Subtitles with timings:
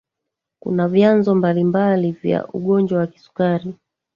[0.63, 3.75] kuna vyanzo mbalimbali vya ugonjwa wa kisukari